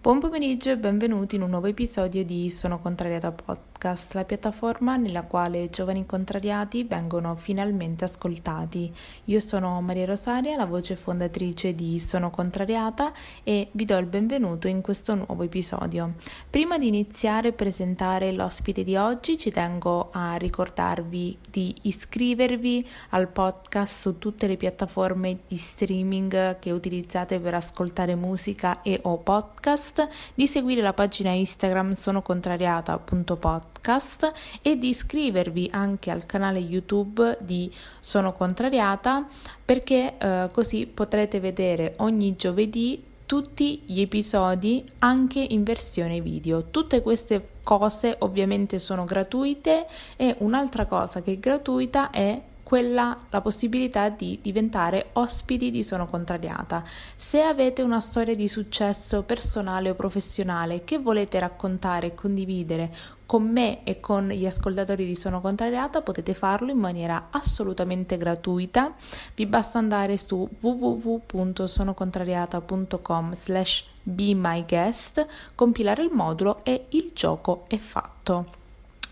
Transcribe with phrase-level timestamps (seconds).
[0.00, 5.22] Buon pomeriggio e benvenuti in un nuovo episodio di Sono Contrariata Podcast, la piattaforma nella
[5.22, 8.94] quale giovani contrariati vengono finalmente ascoltati.
[9.24, 14.68] Io sono Maria Rosaria, la voce fondatrice di Sono Contrariata e vi do il benvenuto
[14.68, 16.14] in questo nuovo episodio.
[16.48, 23.26] Prima di iniziare a presentare l'ospite di oggi ci tengo a ricordarvi di iscrivervi al
[23.26, 29.87] podcast su tutte le piattaforme di streaming che utilizzate per ascoltare musica e o podcast
[29.88, 37.72] podcast, di seguire la pagina Instagram sonocontrariata.podcast e di iscrivervi anche al canale YouTube di
[38.00, 39.26] Sono Contrariata
[39.64, 46.64] perché eh, così potrete vedere ogni giovedì tutti gli episodi anche in versione video.
[46.70, 49.86] Tutte queste cose ovviamente sono gratuite
[50.16, 56.06] e un'altra cosa che è gratuita è quella la possibilità di diventare ospiti di Sono
[56.06, 56.84] Contrariata.
[57.16, 62.94] Se avete una storia di successo personale o professionale che volete raccontare e condividere
[63.24, 68.92] con me e con gli ascoltatori di Sono Contrariata potete farlo in maniera assolutamente gratuita.
[69.34, 77.64] Vi basta andare su www.sonocontrariata.com slash be my guest, compilare il modulo e il gioco
[77.66, 78.57] è fatto.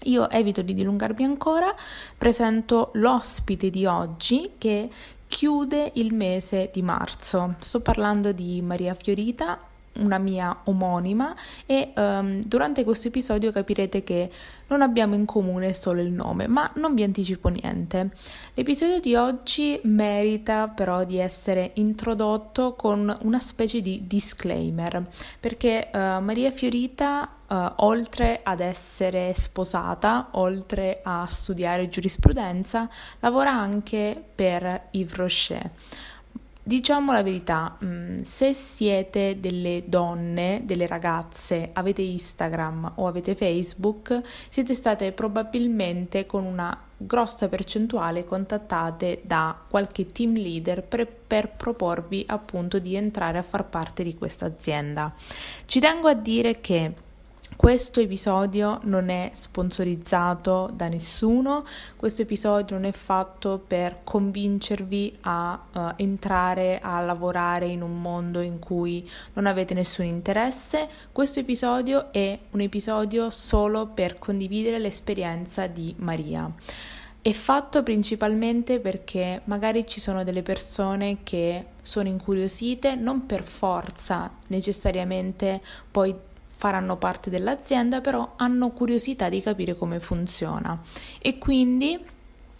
[0.04, 1.74] Io evito di dilungarmi ancora,
[2.16, 4.88] presento l'ospite di oggi che
[5.26, 7.56] chiude il mese di marzo.
[7.58, 9.58] Sto parlando di Maria Fiorita,
[9.96, 14.30] una mia omonima e um, durante questo episodio capirete che
[14.68, 18.10] non abbiamo in comune solo il nome, ma non vi anticipo niente.
[18.54, 25.06] L'episodio di oggi merita però di essere introdotto con una specie di disclaimer,
[25.40, 32.88] perché uh, Maria Fiorita Uh, oltre ad essere sposata, oltre a studiare giurisprudenza,
[33.20, 35.70] lavora anche per Yves Rocher.
[36.66, 44.20] Diciamo la verità, mm, se siete delle donne, delle ragazze, avete Instagram o avete Facebook,
[44.48, 52.24] siete state probabilmente con una grossa percentuale contattate da qualche team leader per, per, proporvi
[52.26, 55.14] appunto di entrare a far parte di questa azienda.
[55.66, 56.92] Ci tengo a dire che
[57.56, 61.64] questo episodio non è sponsorizzato da nessuno,
[61.96, 68.40] questo episodio non è fatto per convincervi a uh, entrare a lavorare in un mondo
[68.40, 75.66] in cui non avete nessun interesse, questo episodio è un episodio solo per condividere l'esperienza
[75.66, 76.52] di Maria.
[77.26, 84.30] È fatto principalmente perché magari ci sono delle persone che sono incuriosite, non per forza
[84.46, 86.14] necessariamente poi
[86.56, 90.80] faranno parte dell'azienda, però hanno curiosità di capire come funziona
[91.20, 91.98] e quindi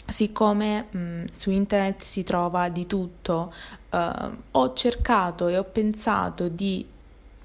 [0.07, 3.53] siccome mh, su internet si trova di tutto,
[3.91, 4.11] eh,
[4.51, 6.87] ho cercato e ho pensato di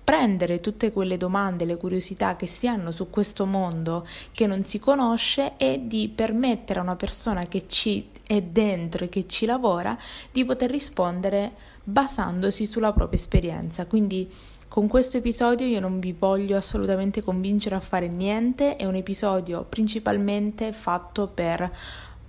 [0.03, 4.79] prendere tutte quelle domande, le curiosità che si hanno su questo mondo che non si
[4.79, 9.97] conosce e di permettere a una persona che ci è dentro e che ci lavora
[10.31, 13.85] di poter rispondere basandosi sulla propria esperienza.
[13.85, 14.29] Quindi
[14.71, 19.65] con questo episodio io non vi voglio assolutamente convincere a fare niente, è un episodio
[19.67, 21.69] principalmente fatto per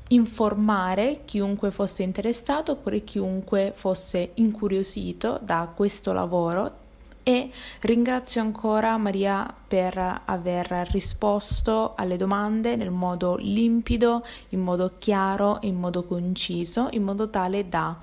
[0.09, 6.73] informare chiunque fosse interessato oppure chiunque fosse incuriosito da questo lavoro
[7.23, 7.49] e
[7.83, 15.77] ringrazio ancora Maria per aver risposto alle domande nel modo limpido, in modo chiaro in
[15.77, 17.97] modo conciso, in modo tale da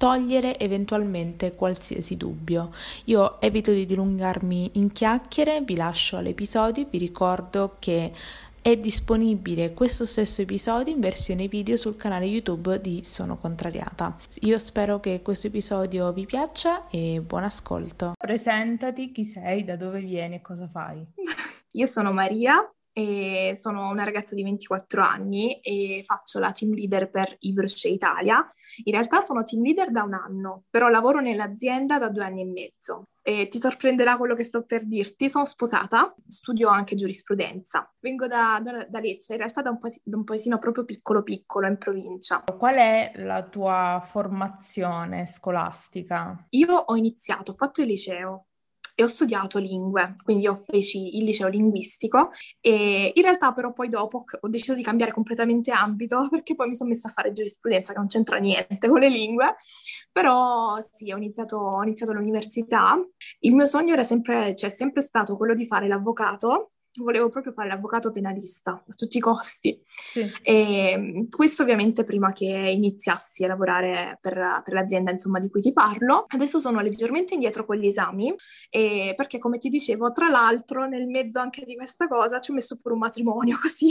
[0.00, 2.72] togliere eventualmente qualsiasi dubbio.
[3.04, 8.10] Io evito di dilungarmi in chiacchiere, vi lascio all'episodio, vi ricordo che
[8.62, 14.16] è disponibile questo stesso episodio in versione video sul canale YouTube di Sono Contrariata.
[14.40, 18.14] Io spero che questo episodio vi piaccia e buon ascolto.
[18.16, 21.06] Presentati, chi sei, da dove vieni e cosa fai?
[21.72, 22.66] Io sono Maria,
[23.00, 28.46] e sono una ragazza di 24 anni e faccio la team leader per Ibroce Italia.
[28.84, 32.46] In realtà sono team leader da un anno, però lavoro nell'azienda da due anni e
[32.46, 33.04] mezzo.
[33.22, 35.30] E ti sorprenderà quello che sto per dirti.
[35.30, 37.90] Sono sposata, studio anche giurisprudenza.
[38.00, 41.22] Vengo da, da, da Lecce, in realtà da un, paesi, da un paesino proprio piccolo
[41.22, 42.44] piccolo in provincia.
[42.58, 46.46] Qual è la tua formazione scolastica?
[46.50, 48.46] Io ho iniziato, ho fatto il liceo,
[49.00, 53.88] e ho studiato lingue, quindi io feci il liceo linguistico e in realtà però poi
[53.88, 57.92] dopo ho deciso di cambiare completamente ambito perché poi mi sono messa a fare giurisprudenza
[57.94, 59.56] che non c'entra niente con le lingue,
[60.12, 62.98] però sì, ho iniziato, ho iniziato l'università,
[63.40, 67.68] il mio sogno era sempre, cioè, sempre stato quello di fare l'avvocato volevo proprio fare
[67.68, 69.80] l'avvocato penalista a tutti i costi.
[69.86, 70.30] Sì.
[70.42, 75.72] E questo ovviamente prima che iniziassi a lavorare per, per, l'azienda insomma di cui ti
[75.72, 76.24] parlo.
[76.28, 78.34] Adesso sono leggermente indietro con gli esami
[78.68, 82.54] e perché come ti dicevo, tra l'altro nel mezzo anche di questa cosa ci ho
[82.54, 83.90] messo pure un matrimonio così.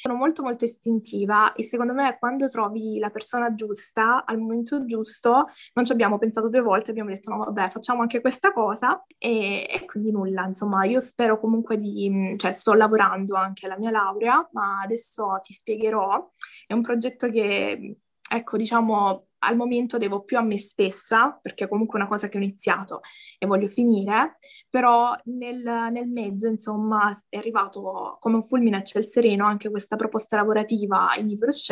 [0.00, 5.46] sono molto molto istintiva e secondo me quando trovi la persona giusta al momento giusto
[5.74, 9.66] non ci abbiamo pensato due volte, abbiamo detto no vabbè facciamo anche questa cosa e,
[9.68, 14.48] e quindi nulla, insomma io spero comunque di, cioè sto lavorando anche alla mia laurea,
[14.52, 16.30] ma adesso ti spiegherò,
[16.66, 21.68] è un progetto che ecco diciamo al momento devo più a me stessa, perché è
[21.68, 23.00] comunque una cosa che ho iniziato
[23.38, 24.38] e voglio finire,
[24.68, 25.62] però nel,
[25.92, 31.14] nel mezzo, insomma, è arrivato come un fulmine a ciel sereno anche questa proposta lavorativa
[31.18, 31.70] in Yves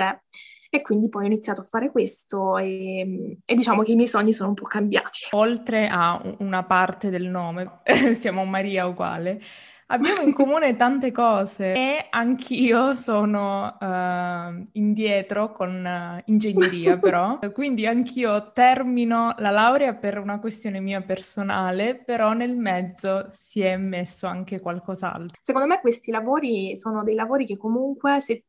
[0.75, 4.33] e quindi poi ho iniziato a fare questo e, e, diciamo che i miei sogni
[4.33, 5.29] sono un po' cambiati.
[5.33, 7.81] Oltre a una parte del nome,
[8.15, 9.39] siamo Maria uguale,
[9.87, 17.87] Abbiamo in comune tante cose e anch'io sono uh, indietro con uh, ingegneria però, quindi
[17.87, 24.27] anch'io termino la laurea per una questione mia personale, però nel mezzo si è messo
[24.27, 25.39] anche qualcos'altro.
[25.43, 28.45] Secondo me questi lavori sono dei lavori che comunque se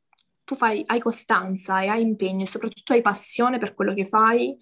[0.45, 4.57] tu fai, hai costanza e hai impegno e soprattutto hai passione per quello che fai,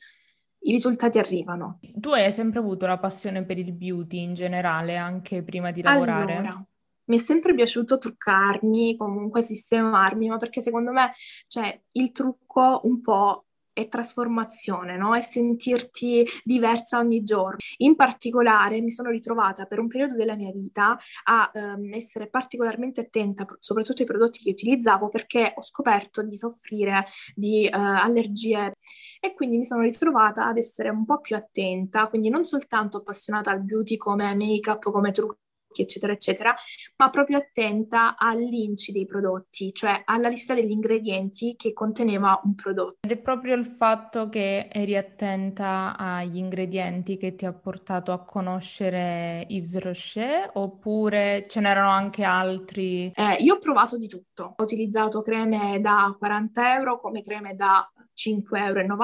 [0.61, 1.79] i risultati arrivano.
[1.95, 6.35] Tu hai sempre avuto la passione per il beauty in generale, anche prima di lavorare?
[6.35, 6.65] Allora,
[7.05, 11.13] mi è sempre piaciuto truccarmi, comunque sistemarmi, ma perché secondo me,
[11.47, 15.15] cioè, il trucco un po' è trasformazione, no?
[15.15, 17.57] È sentirti diversa ogni giorno.
[17.77, 23.01] In particolare mi sono ritrovata per un periodo della mia vita a um, essere particolarmente
[23.01, 28.77] attenta, soprattutto ai prodotti che utilizzavo, perché ho scoperto di soffrire di uh, allergie
[29.19, 33.51] e quindi mi sono ritrovata ad essere un po' più attenta, quindi non soltanto appassionata
[33.51, 35.37] al beauty come make-up, come trucco,
[35.79, 36.55] eccetera, eccetera,
[36.97, 42.97] ma proprio attenta all'inci dei prodotti, cioè alla lista degli ingredienti che conteneva un prodotto.
[43.01, 48.23] Ed è proprio il fatto che eri attenta agli ingredienti che ti ha portato a
[48.23, 53.11] conoscere Yves Rocher oppure ce n'erano anche altri?
[53.15, 57.89] Eh, io ho provato di tutto, ho utilizzato creme da 40 euro come creme da
[58.13, 58.97] 5,90 euro,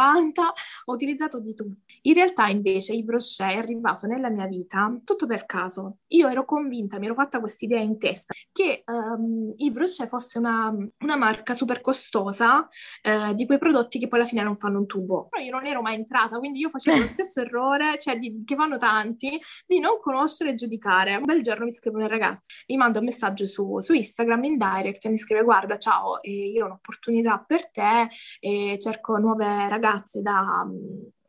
[0.85, 1.86] ho utilizzato di tutto.
[2.07, 5.97] In realtà invece il brochet è arrivato nella mia vita tutto per caso.
[6.07, 10.37] Io ero convinta, mi ero fatta questa idea in testa, che um, il brochet fosse
[10.37, 12.65] una, una, marca super costosa
[13.01, 15.27] eh, di quei prodotti che poi alla fine non fanno un tubo.
[15.27, 18.55] Però io non ero mai entrata, quindi io facevo lo stesso errore, cioè di, che
[18.55, 21.15] fanno tanti, di non conoscere e giudicare.
[21.15, 24.57] Un bel giorno mi scrive una ragazza, mi manda un messaggio su, su Instagram in
[24.57, 28.07] direct e mi scrive guarda ciao, eh, io ho un'opportunità per te
[28.39, 30.65] e cerco nuove ragazze da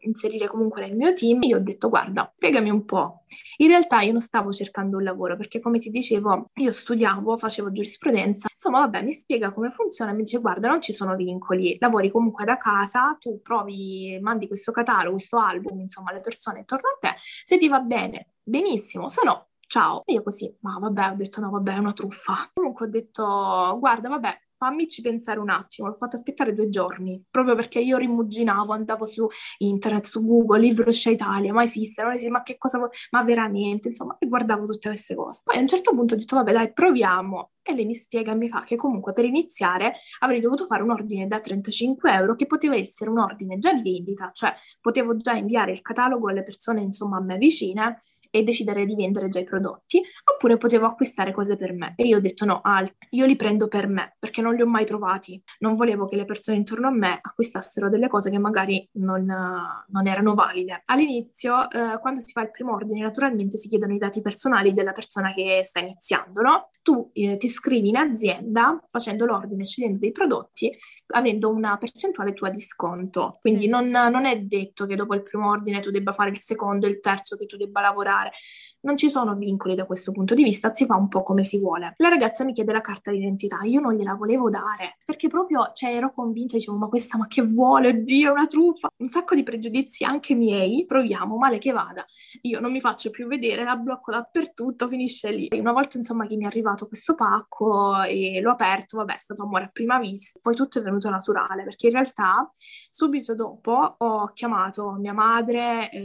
[0.01, 3.25] inserire comunque nel mio team, io ho detto guarda, spiegami un po'.
[3.59, 7.73] In realtà io non stavo cercando un lavoro perché come ti dicevo io studiavo, facevo
[7.73, 12.11] giurisprudenza, insomma vabbè mi spiega come funziona, mi dice guarda non ci sono vincoli, lavori
[12.11, 16.99] comunque da casa, tu provi, mandi questo catalogo, questo album insomma alle persone intorno a
[17.01, 20.03] te, se ti va bene benissimo, se no ciao.
[20.07, 22.51] Io così, ma vabbè, ho detto no, vabbè, è una truffa.
[22.55, 27.55] Comunque ho detto, guarda, vabbè, fammici pensare un attimo, l'ho fatto aspettare due giorni, proprio
[27.55, 29.27] perché io rimuginavo, andavo su
[29.59, 32.91] internet, su Google, Libro Scia Italia, ma esiste, non esiste, ma che cosa, vuoi?
[33.11, 35.41] ma veramente, insomma, e guardavo tutte queste cose.
[35.45, 37.53] Poi a un certo punto ho detto, vabbè dai, proviamo.
[37.63, 40.91] E lei mi spiega e mi fa che comunque per iniziare avrei dovuto fare un
[40.91, 45.35] ordine da 35 euro che poteva essere un ordine già di vendita, cioè potevo già
[45.35, 49.45] inviare il catalogo alle persone insomma a me vicine e decidere di vendere già i
[49.45, 50.03] prodotti,
[50.33, 51.95] oppure potevo acquistare cose per me.
[51.97, 54.67] E io ho detto no, alt, io li prendo per me, perché non li ho
[54.67, 55.41] mai provati.
[55.61, 60.07] Non volevo che le persone intorno a me acquistassero delle cose che magari non, non
[60.07, 60.83] erano valide.
[60.87, 64.93] All'inizio, eh, quando si fa il primo ordine, naturalmente si chiedono i dati personali della
[64.93, 66.71] persona che sta iniziando, no?
[66.83, 70.75] Tu eh, ti iscrivi in azienda facendo l'ordine, scegliendo dei prodotti,
[71.09, 73.39] avendo una percentuale tua di sconto.
[73.41, 73.69] Quindi sì.
[73.69, 77.01] non, non è detto che dopo il primo ordine tu debba fare il secondo, il
[77.01, 78.33] terzo, che tu debba lavorare fare.
[78.81, 81.59] Non ci sono vincoli da questo punto di vista, si fa un po' come si
[81.59, 81.95] vuole.
[81.97, 85.95] La ragazza mi chiede la carta d'identità, io non gliela volevo dare, perché proprio, cioè,
[85.95, 88.89] ero convinta, dicevo, ma questa, ma che vuole, oddio, è una truffa.
[88.99, 92.05] Un sacco di pregiudizi anche miei, proviamo, male che vada.
[92.43, 95.49] Io non mi faccio più vedere, la blocco dappertutto, finisce lì.
[95.59, 99.43] Una volta, insomma, che mi è arrivato questo pacco e l'ho aperto, vabbè, è stato
[99.43, 100.39] amore a prima vista.
[100.41, 102.53] Poi tutto è venuto naturale, perché in realtà
[102.91, 106.03] subito dopo ho chiamato mia madre, eh,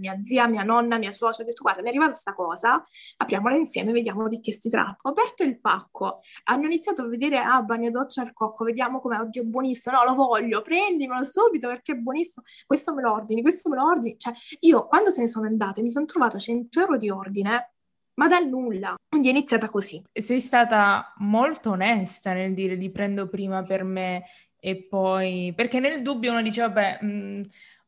[0.00, 2.84] mia zia, mia nonna, mia suocera, detto guarda mi è arrivata questa cosa,
[3.16, 4.98] apriamola insieme, vediamo di che si tratta.
[5.02, 9.20] Ho aperto il pacco, hanno iniziato a vedere, ah, bagno doccia al cocco, vediamo com'è,
[9.20, 13.68] oddio, buonissimo, no, lo voglio, prendimelo subito perché è buonissimo, questo me lo ordini, questo
[13.68, 14.18] me lo ordini.
[14.18, 17.70] Cioè, io quando se ne sono andate mi sono trovata 100 euro di ordine
[18.16, 18.94] ma dal nulla.
[19.08, 20.00] Quindi è iniziata così.
[20.12, 24.24] Sei stata molto onesta nel dire li prendo prima per me
[24.64, 25.52] e poi...
[25.54, 26.98] Perché nel dubbio uno dice, vabbè...
[27.02, 27.42] Mh, mm,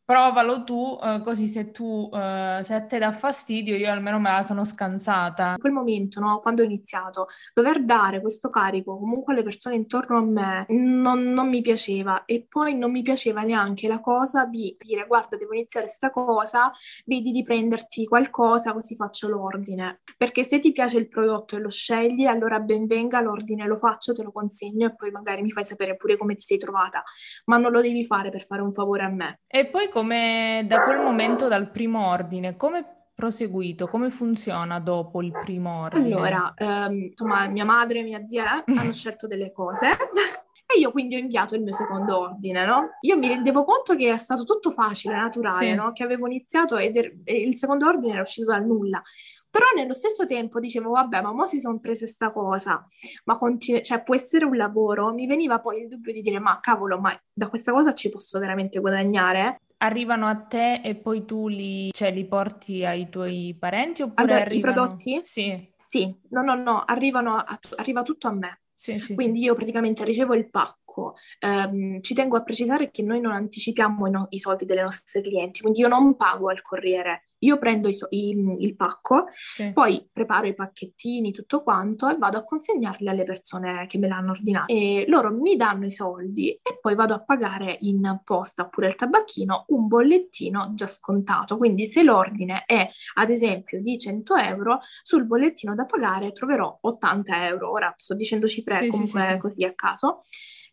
[0.07, 4.31] provalo tu, eh, così se tu, eh, se a te dà fastidio, io almeno me
[4.31, 5.51] la sono scansata.
[5.51, 10.19] In quel momento, no, quando ho iniziato, dover dare questo carico comunque alle persone intorno
[10.19, 14.77] a me non, non mi piaceva e poi non mi piaceva neanche la cosa di
[14.79, 16.71] dire guarda, devo iniziare questa cosa,
[17.05, 20.03] vedi di prenderti qualcosa così faccio l'ordine.
[20.17, 24.13] Perché se ti piace il prodotto e lo scegli, allora ben venga, l'ordine lo faccio,
[24.13, 27.03] te lo consegno e poi magari mi fai sapere pure come ti sei trovata,
[27.47, 29.41] ma non lo devi fare per fare un favore a me.
[29.49, 33.87] E poi come da quel momento, dal primo ordine, come proseguito?
[33.89, 36.05] Come funziona dopo il primo ordine?
[36.05, 39.87] Allora, ehm, insomma, mia madre e mia zia hanno scelto delle cose.
[40.69, 42.97] E io quindi ho inviato il mio secondo ordine, no?
[43.03, 45.75] Io mi rendevo conto che era stato tutto facile, naturale, sì.
[45.75, 45.93] no?
[45.93, 49.01] Che avevo iniziato ed er- e il secondo ordine era uscito dal nulla.
[49.49, 52.85] Però nello stesso tempo dicevo, vabbè, ma mo si sono prese sta cosa,
[53.27, 55.13] ma continu- cioè, può essere un lavoro.
[55.13, 58.41] Mi veniva poi il dubbio di dire, ma cavolo, ma da questa cosa ci posso
[58.41, 59.61] veramente guadagnare?
[59.79, 64.45] Arrivano a te e poi tu li, cioè, li porti ai tuoi parenti oppure allora,
[64.45, 64.73] arrivano...
[64.73, 65.21] i prodotti?
[65.23, 65.75] Sì.
[65.89, 68.61] Sì, no, no, no, arrivano a, arriva tutto a me.
[68.75, 71.15] Sì, sì, Quindi io praticamente ricevo il pacco.
[71.41, 75.23] Um, ci tengo a precisare che noi non anticipiamo i, no- i soldi delle nostre
[75.23, 79.71] clienti, quindi io non pago al corriere io prendo i so- i, il pacco, sì.
[79.73, 84.33] poi preparo i pacchettini, tutto quanto e vado a consegnarli alle persone che me l'hanno
[84.33, 84.73] ordinato.
[84.73, 88.97] E loro mi danno i soldi e poi vado a pagare in posta oppure al
[88.97, 91.57] tabacchino un bollettino già scontato.
[91.57, 97.47] Quindi se l'ordine è ad esempio di 100 euro, sul bollettino da pagare troverò 80
[97.47, 97.71] euro.
[97.71, 100.23] Ora sto dicendo cifre sì, comunque sì, così a caso.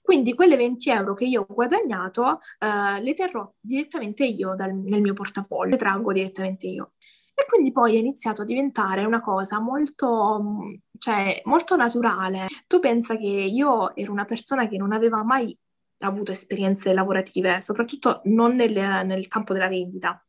[0.04, 5.00] Quindi quelle 20 euro che io ho guadagnato eh, le terrò direttamente io dal, nel
[5.00, 6.92] mio portafoglio, le traggo direttamente io.
[7.34, 12.48] E quindi poi è iniziato a diventare una cosa molto, cioè, molto naturale.
[12.68, 15.58] Tu pensa che io ero una persona che non aveva mai
[16.00, 18.74] avuto esperienze lavorative, soprattutto non nel,
[19.06, 20.22] nel campo della vendita.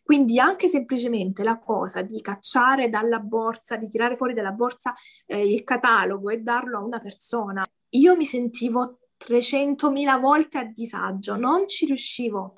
[0.00, 4.94] Quindi anche semplicemente la cosa di cacciare dalla borsa, di tirare fuori dalla borsa
[5.26, 11.36] eh, il catalogo e darlo a una persona, io mi sentivo 300.000 volte a disagio,
[11.36, 12.54] non ci riuscivo.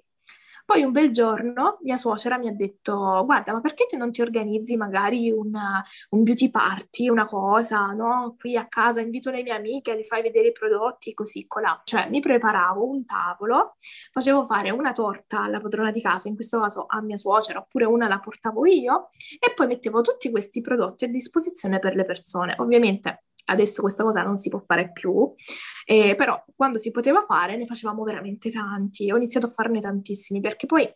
[0.71, 4.23] Poi un bel giorno mia suocera mi ha detto: Guarda, ma perché tu non ti
[4.23, 8.37] organizzi magari una, un beauty party, una cosa, no?
[8.38, 11.81] Qui a casa invito le mie amiche, le fai vedere i prodotti, così colà.
[11.83, 13.79] Cioè, mi preparavo un tavolo,
[14.12, 17.87] facevo fare una torta alla padrona di casa, in questo caso a mia suocera, oppure
[17.87, 19.09] una la portavo io,
[19.40, 22.55] e poi mettevo tutti questi prodotti a disposizione per le persone.
[22.59, 25.32] Ovviamente adesso questa cosa non si può fare più,
[25.85, 30.40] eh, però quando si poteva fare ne facevamo veramente tanti, ho iniziato a farne tantissimi
[30.40, 30.88] perché poi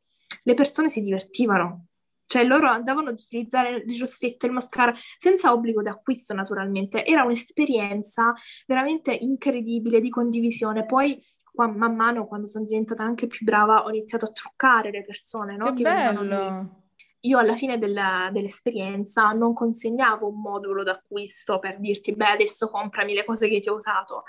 [0.43, 1.87] le persone si divertivano,
[2.27, 7.25] cioè loro andavano ad utilizzare il rossetto, il mascara senza obbligo di acquisto naturalmente, era
[7.25, 8.35] un'esperienza
[8.67, 11.19] veramente incredibile di condivisione, poi
[11.57, 15.67] man mano quando sono diventata anche più brava ho iniziato a truccare le persone, no?
[15.67, 16.84] Che, che bello!
[17.25, 23.15] Io alla fine della, dell'esperienza non consegnavo un modulo d'acquisto per dirti, beh, adesso comprami
[23.15, 24.25] le cose che ti ho usato.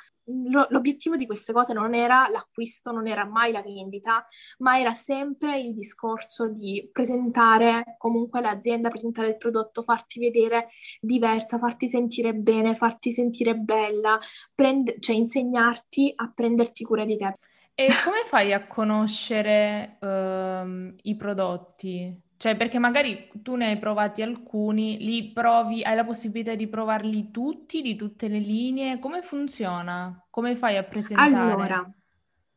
[0.47, 4.25] Lo, l'obiettivo di queste cose non era l'acquisto, non era mai la vendita,
[4.59, 11.59] ma era sempre il discorso di presentare comunque l'azienda, presentare il prodotto, farti vedere diversa,
[11.59, 14.17] farti sentire bene, farti sentire bella,
[14.53, 17.35] prend- cioè insegnarti a prenderti cura di te.
[17.75, 22.23] E come fai a conoscere uh, i prodotti?
[22.45, 27.31] Cioè, perché magari tu ne hai provati alcuni, li provi, hai la possibilità di provarli
[27.31, 28.99] tutti, di tutte le linee.
[28.99, 30.23] Come funziona?
[30.29, 31.33] Come fai a presentare?
[31.33, 31.91] Allora,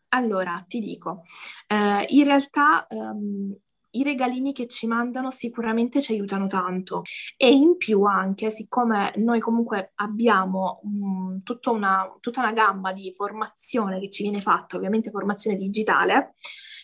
[0.09, 1.23] allora ti dico,
[1.66, 3.57] eh, in realtà ehm,
[3.92, 7.00] i regalini che ci mandano sicuramente ci aiutano tanto
[7.38, 13.11] e in più anche, siccome noi comunque abbiamo um, tutta, una, tutta una gamma di
[13.16, 16.35] formazione che ci viene fatta, ovviamente formazione digitale,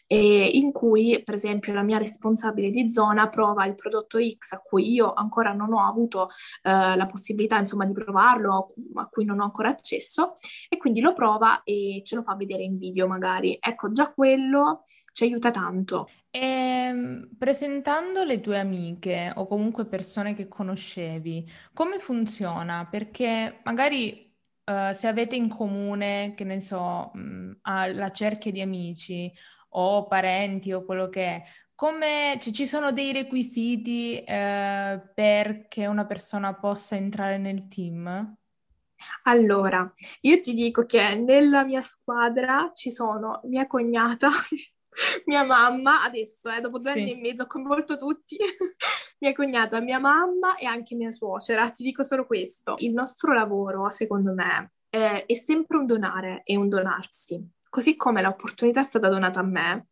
[0.06, 4.58] eh, in cui per esempio la mia responsabile di zona prova il prodotto X a
[4.58, 6.28] cui io ancora non ho avuto
[6.62, 10.34] eh, la possibilità insomma di provarlo, a cui non ho ancora accesso
[10.68, 13.56] e quindi lo prova e ce lo fa vedere in video magari.
[13.60, 16.08] Ecco, già quello ci aiuta tanto.
[16.30, 22.86] E, ehm, presentando le tue amiche o comunque persone che conoscevi, come funziona?
[22.90, 24.32] Perché magari
[24.64, 29.32] uh, se avete in comune, che ne so, mh, la cerchia di amici
[29.76, 31.42] o parenti o quello che è,
[31.74, 38.36] come cioè, ci sono dei requisiti eh, perché una persona possa entrare nel team?
[39.24, 44.30] Allora, io ti dico che nella mia squadra ci sono mia cognata,
[45.26, 47.00] mia mamma, adesso, eh, dopo due sì.
[47.00, 48.36] anni e mezzo, ho coinvolto tutti,
[49.18, 51.70] mia cognata, mia mamma e anche mia suocera.
[51.70, 52.76] Ti dico solo questo.
[52.78, 57.44] Il nostro lavoro, secondo me, è, è sempre un donare e un donarsi.
[57.74, 59.88] Così come l'opportunità è stata donata a me,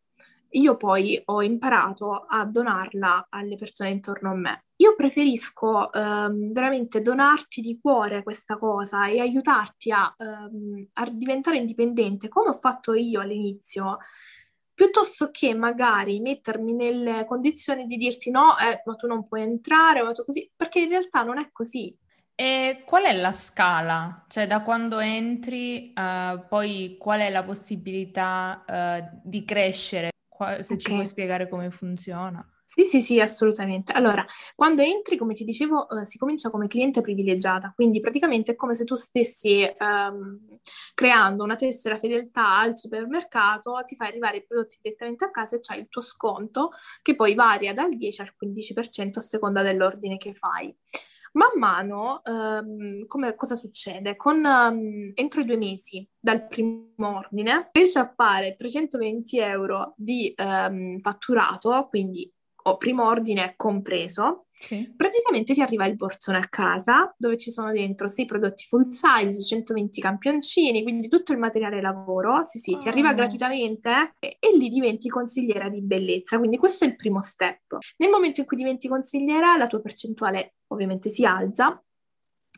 [0.50, 4.66] io poi ho imparato a donarla alle persone intorno a me.
[4.76, 11.56] Io preferisco um, veramente donarti di cuore questa cosa e aiutarti a, um, a diventare
[11.56, 13.98] indipendente, come ho fatto io all'inizio
[14.72, 20.04] piuttosto che magari mettermi nelle condizioni di dirti no, eh, ma tu non puoi entrare,
[20.04, 21.92] ma tu così, perché in realtà non è così.
[22.34, 24.24] E qual è la scala?
[24.28, 30.10] Cioè, da quando entri, uh, poi qual è la possibilità uh, di crescere?
[30.28, 30.78] Qua, se okay.
[30.78, 32.44] ci puoi spiegare come funziona.
[32.74, 33.92] Sì, sì, sì, assolutamente.
[33.92, 34.24] Allora,
[34.54, 38.74] quando entri, come ti dicevo, eh, si comincia come cliente privilegiata, quindi praticamente è come
[38.74, 40.58] se tu stessi ehm,
[40.94, 45.60] creando una tessera fedeltà al supermercato, ti fai arrivare i prodotti direttamente a casa e
[45.60, 46.70] c'hai il tuo sconto
[47.02, 50.74] che poi varia dal 10 al 15% a seconda dell'ordine che fai.
[51.34, 54.16] Man mano, ehm, come, cosa succede?
[54.16, 60.34] Con, um, entro i due mesi dal primo ordine, riesci a fare 320 euro di
[60.36, 62.30] um, fatturato, quindi
[62.64, 64.92] o primo ordine compreso, sì.
[64.96, 69.42] praticamente ti arriva il borsone a casa dove ci sono dentro sei prodotti full size,
[69.42, 73.14] 120 campioncini, quindi tutto il materiale lavoro, sì sì, ti arriva ah.
[73.14, 77.78] gratuitamente e, e lì diventi consigliera di bellezza, quindi questo è il primo step.
[77.96, 81.82] Nel momento in cui diventi consigliera la tua percentuale ovviamente si alza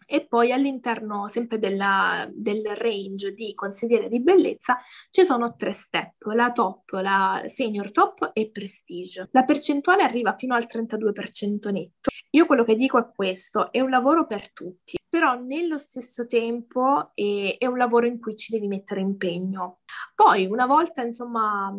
[0.07, 4.79] e poi all'interno sempre della, del range di consigliere di bellezza
[5.11, 9.29] ci sono tre step, la top, la senior top e prestige.
[9.33, 12.11] La percentuale arriva fino al 32% netto.
[12.31, 17.13] Io quello che dico è questo, è un lavoro per tutti, però nello stesso tempo
[17.15, 19.81] è, è un lavoro in cui ci devi mettere impegno.
[20.15, 21.73] Poi una volta insomma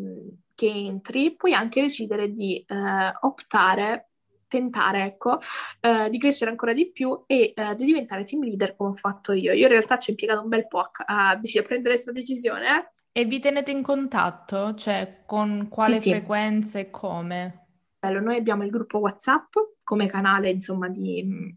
[0.53, 4.11] che entri puoi anche decidere di eh, optare
[4.55, 5.39] tentare, ecco,
[5.81, 9.33] eh, di crescere ancora di più e eh, di diventare team leader come ho fatto
[9.33, 9.51] io.
[9.51, 12.93] Io in realtà ci ho impiegato un bel po' a, a, a prendere questa decisione.
[13.11, 14.73] E vi tenete in contatto?
[14.73, 16.85] Cioè, con quale sì, frequenza sì.
[16.85, 17.67] e come?
[17.99, 21.55] Bello, noi abbiamo il gruppo WhatsApp come canale, insomma, di,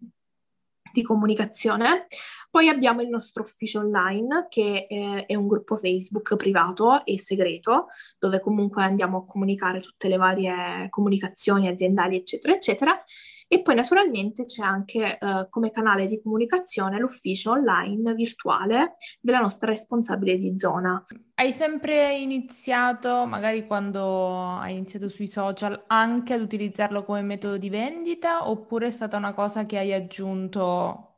[0.92, 2.06] di comunicazione.
[2.50, 7.88] Poi abbiamo il nostro ufficio online che eh, è un gruppo Facebook privato e segreto,
[8.18, 13.04] dove comunque andiamo a comunicare tutte le varie comunicazioni aziendali, eccetera, eccetera.
[13.50, 19.70] E poi naturalmente c'è anche eh, come canale di comunicazione l'ufficio online virtuale della nostra
[19.70, 21.02] responsabile di zona.
[21.34, 27.70] Hai sempre iniziato, magari quando hai iniziato sui social, anche ad utilizzarlo come metodo di
[27.70, 31.14] vendita oppure è stata una cosa che hai aggiunto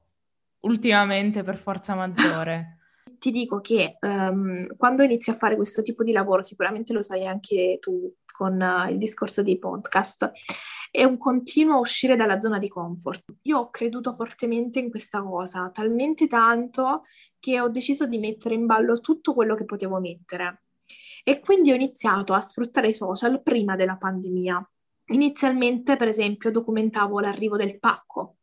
[0.61, 2.77] ultimamente per forza maggiore?
[3.19, 7.27] Ti dico che um, quando inizi a fare questo tipo di lavoro, sicuramente lo sai
[7.27, 10.31] anche tu con uh, il discorso dei podcast,
[10.91, 13.25] è un continuo uscire dalla zona di comfort.
[13.43, 17.05] Io ho creduto fortemente in questa cosa, talmente tanto
[17.39, 20.65] che ho deciso di mettere in ballo tutto quello che potevo mettere.
[21.23, 24.69] E quindi ho iniziato a sfruttare i social prima della pandemia.
[25.11, 28.39] Inizialmente, per esempio, documentavo l'arrivo del pacco,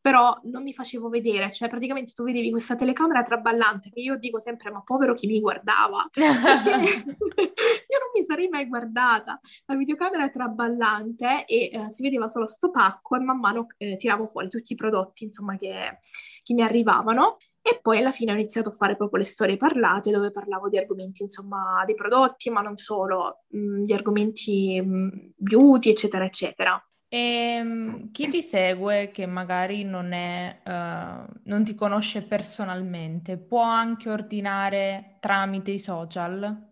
[0.00, 4.38] però non mi facevo vedere, cioè praticamente tu vedevi questa telecamera traballante che io dico
[4.38, 10.28] sempre ma povero chi mi guardava, perché io non mi sarei mai guardata, la videocamera
[10.30, 14.72] traballante e eh, si vedeva solo sto pacco e man mano eh, tiravo fuori tutti
[14.72, 15.98] i prodotti insomma che,
[16.42, 17.36] che mi arrivavano.
[17.62, 20.78] E poi alla fine ho iniziato a fare proprio le storie parlate dove parlavo di
[20.78, 26.24] argomenti, insomma, dei prodotti, ma non solo, mh, mm, di argomenti mh, mm, beauty, eccetera,
[26.24, 26.89] eccetera.
[27.12, 27.18] E
[27.56, 34.08] ehm, chi ti segue, che magari non è, uh, non ti conosce personalmente, può anche
[34.08, 36.68] ordinare tramite i social?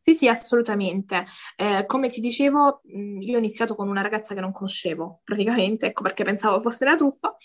[0.00, 1.26] Sì, sì, assolutamente.
[1.56, 2.80] Eh, come ti dicevo,
[3.20, 6.94] io ho iniziato con una ragazza che non conoscevo, praticamente, ecco perché pensavo fosse la
[6.94, 7.36] truffa,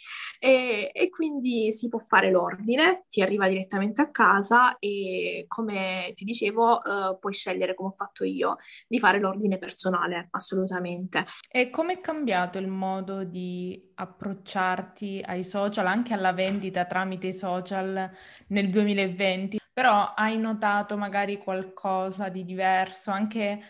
[0.43, 6.23] e, e quindi si può fare l'ordine, ti arriva direttamente a casa e come ti
[6.23, 11.25] dicevo, eh, puoi scegliere, come ho fatto io, di fare l'ordine personale, assolutamente.
[11.47, 17.33] E come è cambiato il modo di approcciarti ai social, anche alla vendita tramite i
[17.35, 18.09] social
[18.47, 19.59] nel 2020?
[19.71, 23.61] Però hai notato magari qualcosa di diverso, anche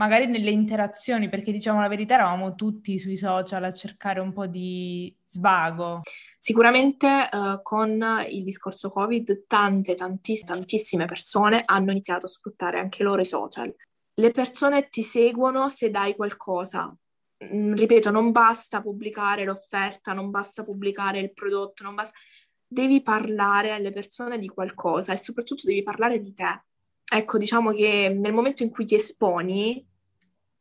[0.00, 4.46] magari nelle interazioni, perché diciamo la verità eravamo tutti sui social a cercare un po'
[4.46, 6.00] di svago.
[6.38, 13.02] Sicuramente uh, con il discorso Covid tante, tantiss- tantissime persone hanno iniziato a sfruttare anche
[13.02, 13.74] loro i social.
[14.14, 16.96] Le persone ti seguono se dai qualcosa.
[17.44, 22.16] Mm, ripeto, non basta pubblicare l'offerta, non basta pubblicare il prodotto, non basta
[22.66, 26.64] devi parlare alle persone di qualcosa e soprattutto devi parlare di te.
[27.12, 29.84] ecco, diciamo che nel momento in cui ti esponi,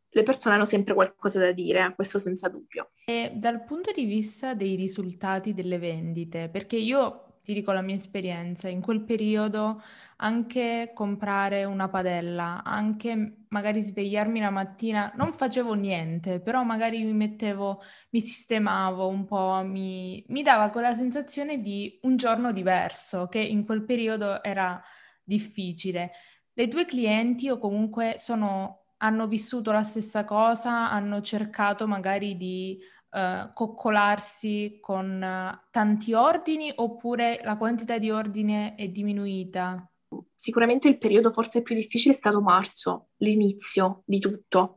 [0.10, 2.91] le persone hanno sempre qualcosa da dire, questo senza dubbio.
[3.06, 7.95] E dal punto di vista dei risultati delle vendite, perché io ti dico la mia
[7.95, 9.82] esperienza, in quel periodo
[10.17, 17.13] anche comprare una padella, anche magari svegliarmi la mattina, non facevo niente, però magari mi
[17.13, 23.39] mettevo, mi sistemavo un po', mi, mi dava quella sensazione di un giorno diverso, che
[23.39, 24.80] in quel periodo era
[25.24, 26.12] difficile.
[26.54, 32.80] Le tue clienti o comunque sono, hanno vissuto la stessa cosa, hanno cercato magari di
[33.12, 39.90] uh, coccolarsi con uh, tanti ordini oppure la quantità di ordine è diminuita?
[40.36, 44.76] Sicuramente il periodo forse più difficile è stato marzo, l'inizio di tutto,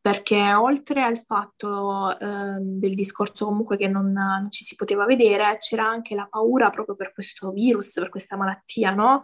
[0.00, 5.58] perché oltre al fatto eh, del discorso comunque che non, non, ci si poteva vedere,
[5.58, 9.22] c'era anche la paura proprio per questo virus, per questa malattia, no?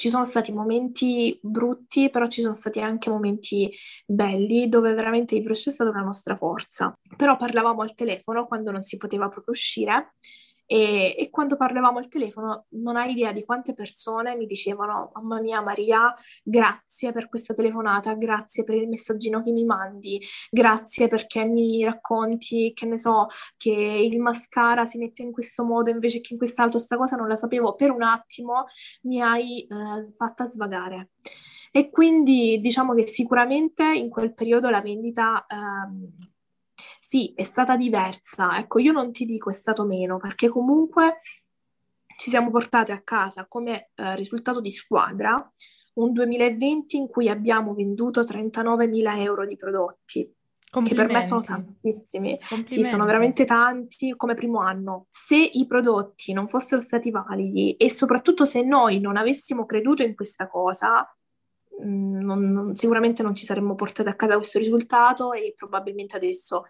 [0.00, 3.70] Ci sono stati momenti brutti, però ci sono stati anche momenti
[4.06, 6.98] belli dove veramente il Ivrosh è stata una nostra forza.
[7.18, 10.14] Però parlavamo al telefono quando non si poteva proprio uscire
[10.72, 15.40] e, e, quando parlavamo al telefono non hai idea di quante persone mi dicevano mamma
[15.40, 21.44] mia Maria, grazie per questa telefonata, grazie per il messaggino che mi mandi, grazie perché
[21.44, 26.34] mi racconti, che ne so, che il mascara si mette in questo modo invece che
[26.34, 28.66] in quest'altro, sta cosa non la sapevo, per un attimo
[29.02, 31.10] mi hai eh, fatta svagare.
[31.72, 35.44] E quindi diciamo che sicuramente in quel periodo la vendita...
[35.48, 36.38] Eh,
[37.10, 38.56] sì, è stata diversa.
[38.56, 41.22] Ecco, io non ti dico è stato meno, perché comunque
[42.16, 45.52] ci siamo portate a casa come eh, risultato di squadra
[45.94, 50.32] un 2020 in cui abbiamo venduto 39.000 euro di prodotti.
[50.70, 55.08] Che per me sono tantissimi, sì, sono veramente tanti come primo anno.
[55.10, 60.14] Se i prodotti non fossero stati validi e soprattutto se noi non avessimo creduto in
[60.14, 61.04] questa cosa,
[61.84, 66.66] mm, non, non, sicuramente non ci saremmo portate a casa questo risultato e probabilmente adesso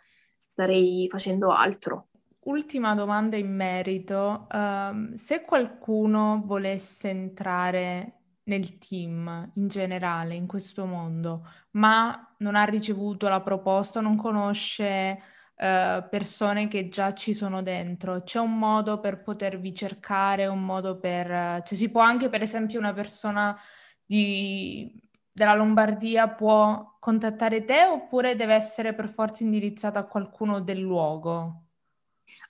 [0.51, 2.09] starei facendo altro.
[2.41, 10.87] Ultima domanda in merito, um, se qualcuno volesse entrare nel team in generale, in questo
[10.87, 15.23] mondo, ma non ha ricevuto la proposta, non conosce
[15.55, 20.99] uh, persone che già ci sono dentro, c'è un modo per potervi cercare, un modo
[20.99, 21.63] per...
[21.63, 23.57] cioè si può anche per esempio una persona
[24.05, 25.01] di
[25.33, 31.65] della Lombardia può contattare te oppure deve essere per forza indirizzata a qualcuno del luogo?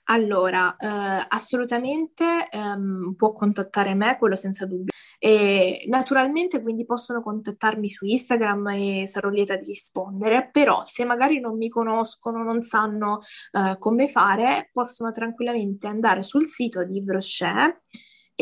[0.05, 4.91] Allora, eh, assolutamente ehm, può contattare me, quello senza dubbio.
[5.19, 11.39] E naturalmente quindi possono contattarmi su Instagram e sarò lieta di rispondere, però se magari
[11.39, 17.79] non mi conoscono, non sanno eh, come fare, possono tranquillamente andare sul sito di Brochet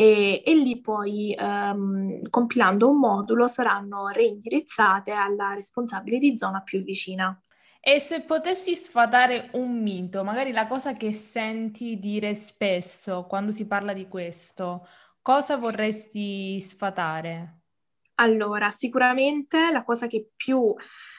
[0.00, 6.82] e, e lì poi ehm, compilando un modulo saranno reindirizzate alla responsabile di zona più
[6.82, 7.38] vicina.
[7.78, 13.66] E se potessi sfatare un mito, magari la cosa che senti dire spesso quando si
[13.66, 14.86] parla di questo,
[15.20, 17.64] cosa vorresti sfatare?
[18.14, 20.74] Allora, sicuramente la cosa che più,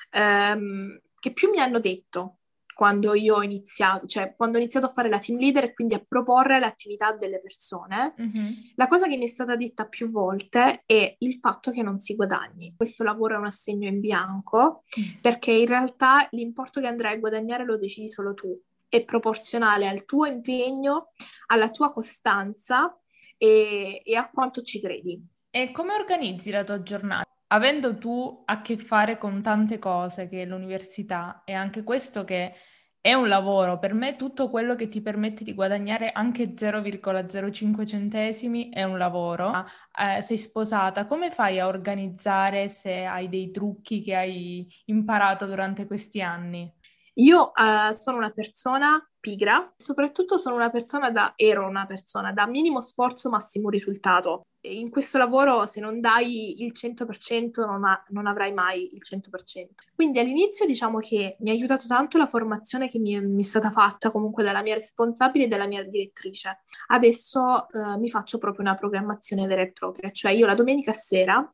[0.09, 2.37] ehm, che più mi hanno detto
[2.81, 5.93] quando io ho iniziato, cioè quando ho iniziato a fare la team leader e quindi
[5.93, 8.53] a proporre l'attività delle persone, mm-hmm.
[8.73, 12.15] la cosa che mi è stata detta più volte è il fatto che non si
[12.15, 12.73] guadagni.
[12.75, 15.19] Questo lavoro è un assegno in bianco mm.
[15.21, 20.03] perché in realtà l'importo che andrai a guadagnare lo decidi solo tu, è proporzionale al
[20.03, 21.11] tuo impegno,
[21.49, 22.99] alla tua costanza
[23.37, 25.23] e, e a quanto ci credi.
[25.51, 27.29] E come organizzi la tua giornata?
[27.53, 32.53] Avendo tu a che fare con tante cose che è l'università, è anche questo che
[33.01, 38.69] è un lavoro, per me tutto quello che ti permette di guadagnare anche 0,05 centesimi
[38.69, 39.51] è un lavoro.
[39.99, 45.85] Eh, sei sposata, come fai a organizzare se hai dei trucchi che hai imparato durante
[45.87, 46.71] questi anni?
[47.15, 52.47] Io uh, sono una persona pigra, soprattutto sono una persona da, ero una persona da
[52.47, 54.43] minimo sforzo, massimo risultato.
[54.63, 59.67] In questo lavoro se non dai il 100% non, ha, non avrai mai il 100%.
[59.95, 63.71] Quindi all'inizio diciamo che mi ha aiutato tanto la formazione che mi mi è stata
[63.71, 66.63] fatta comunque dalla mia responsabile e dalla mia direttrice.
[66.87, 71.47] Adesso uh, mi faccio proprio una programmazione vera e propria, cioè io la domenica sera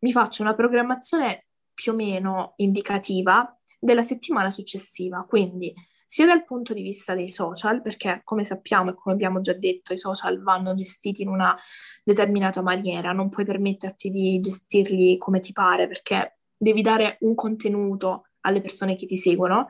[0.00, 5.24] mi faccio una programmazione più o meno indicativa della settimana successiva.
[5.26, 5.72] Quindi
[6.06, 9.92] sia dal punto di vista dei social, perché come sappiamo e come abbiamo già detto,
[9.92, 11.56] i social vanno gestiti in una
[12.02, 18.28] determinata maniera, non puoi permetterti di gestirli come ti pare, perché devi dare un contenuto
[18.40, 19.66] alle persone che ti seguono.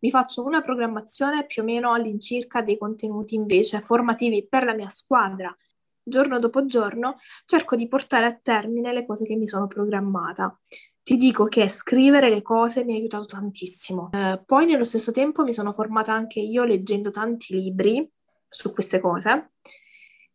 [0.00, 4.88] Mi faccio una programmazione più o meno all'incirca dei contenuti invece formativi per la mia
[4.88, 5.54] squadra
[6.02, 10.58] giorno dopo giorno, cerco di portare a termine le cose che mi sono programmata.
[11.04, 14.10] Ti dico che scrivere le cose mi ha aiutato tantissimo.
[14.12, 18.08] Eh, poi nello stesso tempo mi sono formata anche io leggendo tanti libri
[18.48, 19.52] su queste cose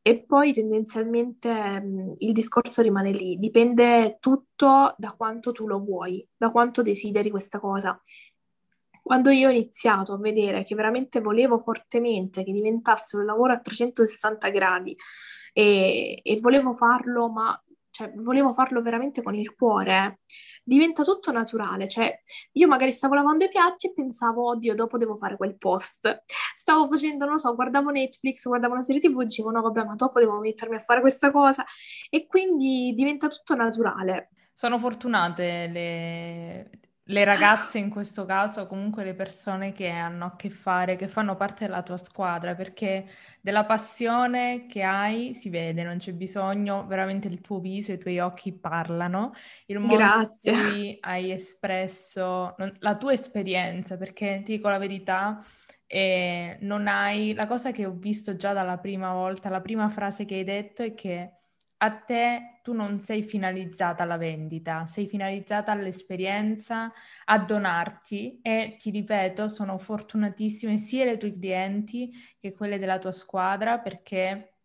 [0.01, 6.25] e poi tendenzialmente mh, il discorso rimane lì, dipende tutto da quanto tu lo vuoi,
[6.35, 8.01] da quanto desideri questa cosa.
[9.01, 13.59] Quando io ho iniziato a vedere che veramente volevo fortemente che diventasse un lavoro a
[13.59, 14.95] 360 gradi
[15.53, 17.61] e, e volevo farlo, ma
[17.97, 20.19] cioè, volevo farlo veramente con il cuore,
[20.63, 21.87] diventa tutto naturale.
[21.87, 22.19] Cioè,
[22.51, 26.23] io magari stavo lavando i piatti e pensavo, oddio, dopo devo fare quel post.
[26.55, 29.95] Stavo facendo, non lo so, guardavo Netflix, guardavo una serie TV, dicevo, no, vabbè, ma
[29.95, 31.65] dopo devo mettermi a fare questa cosa.
[32.11, 34.29] E quindi diventa tutto naturale.
[34.53, 36.69] Sono fortunate le,
[37.09, 41.35] le ragazze in questo caso, comunque le persone che hanno a che fare, che fanno
[41.35, 43.07] parte della tua squadra, perché
[43.39, 48.19] della passione che hai si vede, non c'è bisogno, veramente il tuo viso, i tuoi
[48.19, 49.33] occhi parlano,
[49.67, 50.51] il modo Grazie.
[50.51, 55.41] in cui hai espresso non, la tua esperienza, perché ti dico la verità,
[55.85, 60.25] eh, non hai, la cosa che ho visto già dalla prima volta, la prima frase
[60.25, 61.36] che hai detto è che
[61.79, 66.91] a te tu non sei finalizzata alla vendita, sei finalizzata all'esperienza,
[67.25, 73.11] a donarti e ti ripeto, sono fortunatissime sia le tue clienti che quelle della tua
[73.11, 74.55] squadra perché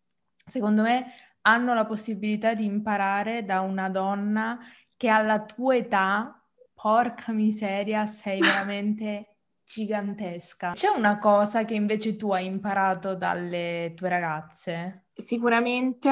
[0.45, 1.05] secondo me
[1.41, 4.59] hanno la possibilità di imparare da una donna
[4.97, 6.41] che alla tua età,
[6.73, 10.71] porca miseria, sei veramente gigantesca.
[10.73, 15.05] C'è una cosa che invece tu hai imparato dalle tue ragazze?
[15.13, 16.09] Sicuramente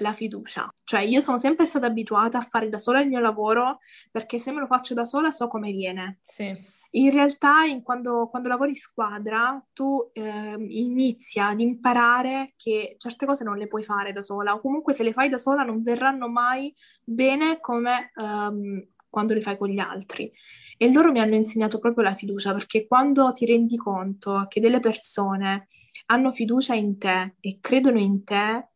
[0.00, 0.72] la fiducia.
[0.84, 3.78] Cioè io sono sempre stata abituata a fare da sola il mio lavoro
[4.10, 6.20] perché se me lo faccio da sola so come viene.
[6.26, 6.76] Sì.
[6.92, 13.26] In realtà, in quando, quando, lavori in squadra, tu eh, inizi ad imparare che certe
[13.26, 15.82] cose non le puoi fare da sola, o comunque se le fai da sola non
[15.82, 20.32] verranno mai bene come um, quando le fai con gli altri.
[20.78, 24.80] E loro mi hanno insegnato proprio la fiducia, perché quando ti rendi conto che delle
[24.80, 25.68] persone
[26.06, 28.68] hanno fiducia in te e credono in te,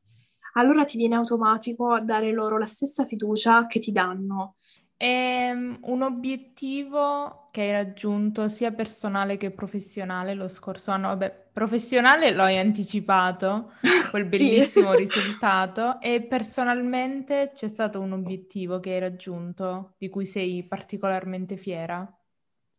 [0.52, 4.56] allora ti viene automatico dare loro la stessa fiducia che ti danno.
[4.96, 11.08] È ehm, un obiettivo che hai raggiunto sia personale che professionale lo scorso anno.
[11.08, 13.72] Vabbè, professionale lo hai anticipato,
[14.08, 14.96] quel bellissimo sì.
[14.96, 22.06] risultato, e personalmente c'è stato un obiettivo che hai raggiunto di cui sei particolarmente fiera?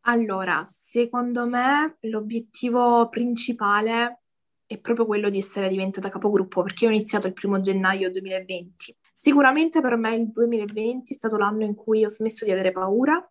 [0.06, 4.23] Allora, secondo me l'obiettivo principale
[4.66, 8.96] è proprio quello di essere diventata capogruppo, perché ho iniziato il primo gennaio 2020.
[9.14, 13.26] Sicuramente per me il 2020 è stato l'anno in cui ho smesso di avere paura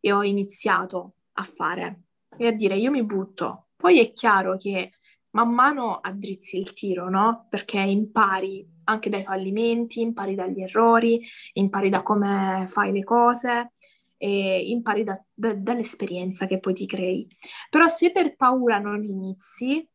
[0.00, 2.02] e ho iniziato a fare
[2.36, 3.68] e a dire io mi butto.
[3.76, 4.92] Poi è chiaro che
[5.30, 7.46] man mano addrizzi il tiro, no?
[7.50, 11.20] Perché impari anche dai fallimenti, impari dagli errori,
[11.54, 13.72] impari da come fai le cose
[14.16, 17.28] e impari da, da, dall'esperienza che poi ti crei.
[17.68, 19.86] Però se per paura non inizi,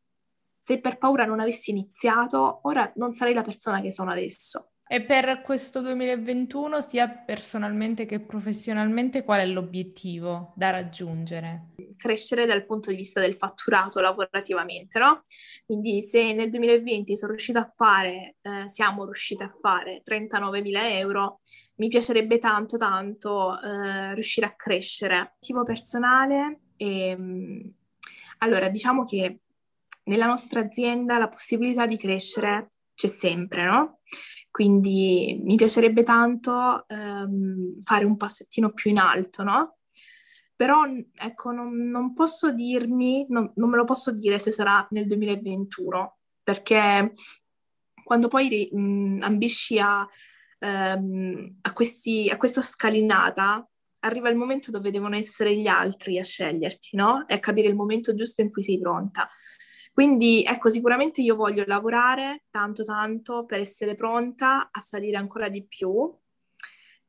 [0.62, 4.74] se per paura non avessi iniziato, ora non sarei la persona che sono adesso.
[4.86, 11.70] E per questo 2021, sia personalmente che professionalmente, qual è l'obiettivo da raggiungere?
[11.96, 15.22] Crescere dal punto di vista del fatturato lavorativamente, no?
[15.64, 21.40] Quindi se nel 2020 sono riuscita a fare, eh, siamo riusciti a fare 39.000 euro,
[21.76, 25.16] mi piacerebbe tanto, tanto eh, riuscire a crescere.
[25.16, 27.72] Obiettivo personale, e, ehm,
[28.38, 29.41] allora diciamo che
[30.04, 34.00] nella nostra azienda la possibilità di crescere c'è sempre, no?
[34.50, 39.78] Quindi mi piacerebbe tanto ehm, fare un passettino più in alto, no?
[40.54, 40.82] Però
[41.14, 46.18] ecco, non, non posso dirmi, non, non, me lo posso dire se sarà nel 2021,
[46.42, 47.12] perché
[48.04, 50.06] quando poi mh, ambisci a,
[50.58, 53.66] ehm, a, questi, a questa scalinata,
[54.00, 57.26] arriva il momento dove devono essere gli altri a sceglierti, no?
[57.26, 59.28] E a capire il momento giusto in cui sei pronta.
[59.92, 65.66] Quindi ecco, sicuramente io voglio lavorare tanto tanto per essere pronta a salire ancora di
[65.66, 66.10] più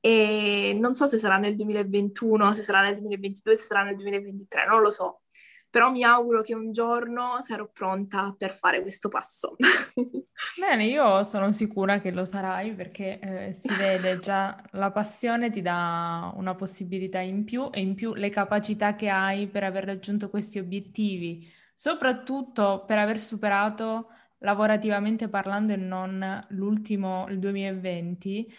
[0.06, 4.66] e non so se sarà nel 2021, se sarà nel 2022, se sarà nel 2023,
[4.66, 5.22] non lo so.
[5.70, 9.56] Però mi auguro che un giorno sarò pronta per fare questo passo.
[10.60, 15.62] Bene, io sono sicura che lo sarai perché eh, si vede già la passione ti
[15.62, 20.30] dà una possibilità in più e in più le capacità che hai per aver raggiunto
[20.30, 24.08] questi obiettivi soprattutto per aver superato
[24.40, 28.54] lavorativamente parlando e non l'ultimo, il 2020,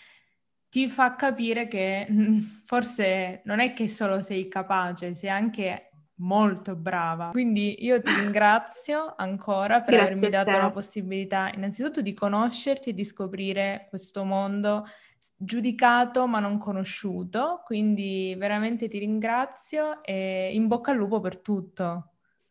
[0.69, 2.07] ti fa capire che
[2.65, 7.31] forse non è che solo sei capace, sei anche molto brava.
[7.31, 12.95] Quindi io ti ringrazio ancora per Grazie avermi dato la possibilità innanzitutto di conoscerti e
[12.95, 14.85] di scoprire questo mondo
[15.37, 17.63] giudicato ma non conosciuto.
[17.65, 22.14] Quindi veramente ti ringrazio e in bocca al lupo per tutto.